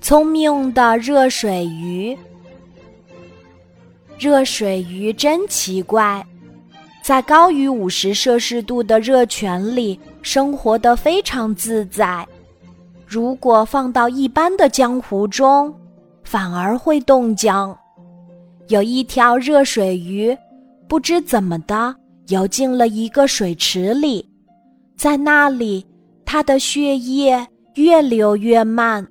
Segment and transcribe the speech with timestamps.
[0.00, 2.16] 聪明的热水鱼。
[4.18, 6.24] 热水鱼真奇怪，
[7.02, 12.26] 在高于五十摄氏度的热泉里生活的非常自在。
[13.06, 15.74] 如果放到一般的江湖中，
[16.22, 17.76] 反而会冻僵。
[18.68, 20.36] 有一条热水鱼，
[20.88, 21.94] 不知怎么的
[22.28, 24.26] 游进了一个水池里，
[24.96, 25.84] 在那里，
[26.24, 29.06] 它的血液越流越慢。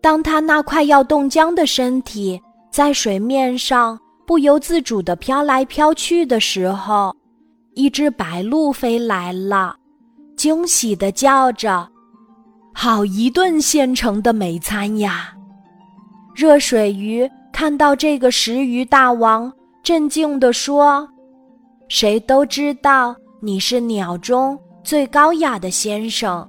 [0.00, 2.40] 当他那快要冻僵的身体。
[2.70, 7.12] 在水面上不由自主地飘来飘去的时候，
[7.74, 9.74] 一只白鹭飞来了，
[10.36, 11.88] 惊喜地叫着
[12.72, 15.34] ：“好一顿现成的美餐呀！”
[16.32, 21.08] 热水鱼看到这个食鱼大王，镇静地说
[21.90, 26.48] ：“谁都知道你是鸟中最高雅的先生，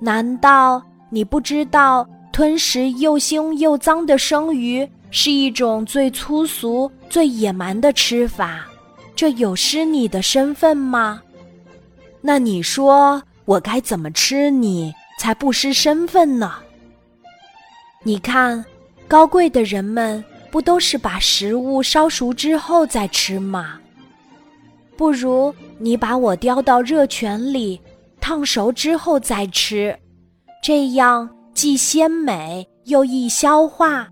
[0.00, 2.04] 难道你不知道
[2.36, 8.66] 吞食又腥又脏的生鱼？”是一种最粗俗、最野蛮的吃法，
[9.14, 11.22] 这有失你的身份吗？
[12.20, 16.56] 那你说我该怎么吃你才不失身份呢？
[18.02, 18.62] 你看，
[19.08, 23.80] 高贵的人们不都是把食物烧熟之后再吃吗？
[24.94, 27.80] 不如你把我叼到热泉里，
[28.20, 29.98] 烫熟之后再吃，
[30.62, 31.26] 这样
[31.56, 34.06] 既鲜美又易消化。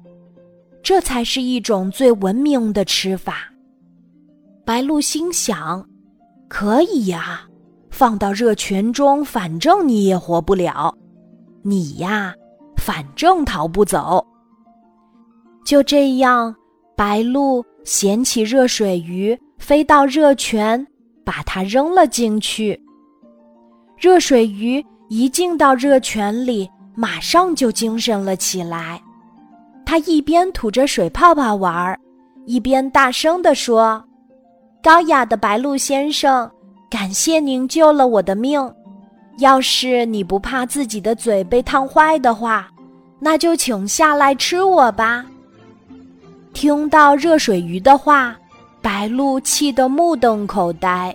[0.83, 3.53] 这才是一种最文明的吃法。
[4.65, 5.87] 白鹭心想
[6.49, 7.43] ：“可以呀，
[7.91, 10.97] 放到热泉中，反正你也活不了，
[11.63, 12.35] 你呀，
[12.79, 14.27] 反正逃不走。”
[15.67, 16.55] 就这样，
[16.97, 20.87] 白鹭捡起热水鱼，飞到热泉，
[21.27, 22.81] 把它扔了进去。
[23.99, 29.01] 热水鱼一进到热泉里，马上就精神了起来。
[29.85, 31.99] 他一边吐着水泡泡玩儿，
[32.47, 34.03] 一边大声地说
[34.83, 36.51] ：“高雅的白鹭先生，
[36.91, 38.73] 感谢您救了我的命。
[39.39, 42.69] 要是你不怕自己的嘴被烫坏的话，
[43.19, 45.25] 那就请下来吃我吧。”
[46.55, 48.37] 听到热水鱼的话，
[48.81, 51.15] 白鹭气得目瞪口呆。